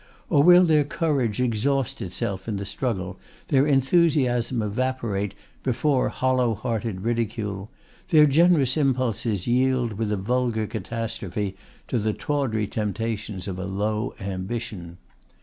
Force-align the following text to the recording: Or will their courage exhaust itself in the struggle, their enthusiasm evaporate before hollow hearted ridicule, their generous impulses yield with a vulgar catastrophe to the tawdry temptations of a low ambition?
Or 0.31 0.41
will 0.41 0.63
their 0.63 0.83
courage 0.83 1.39
exhaust 1.39 2.01
itself 2.01 2.47
in 2.47 2.55
the 2.55 2.65
struggle, 2.65 3.19
their 3.49 3.67
enthusiasm 3.67 4.63
evaporate 4.63 5.35
before 5.61 6.09
hollow 6.09 6.55
hearted 6.55 7.01
ridicule, 7.01 7.69
their 8.09 8.25
generous 8.25 8.77
impulses 8.77 9.45
yield 9.45 9.93
with 9.93 10.11
a 10.11 10.17
vulgar 10.17 10.65
catastrophe 10.65 11.55
to 11.87 11.99
the 11.99 12.13
tawdry 12.13 12.65
temptations 12.65 13.47
of 13.47 13.59
a 13.59 13.65
low 13.65 14.15
ambition? 14.19 14.97